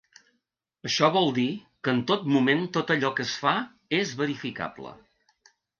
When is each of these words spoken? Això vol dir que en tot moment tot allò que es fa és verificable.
Això 0.89 1.09
vol 1.17 1.29
dir 1.35 1.45
que 1.87 1.93
en 1.97 2.01
tot 2.13 2.27
moment 2.37 2.67
tot 2.79 2.97
allò 2.97 3.15
que 3.21 3.29
es 3.29 3.39
fa 3.47 3.57
és 4.03 4.19
verificable. 4.25 5.01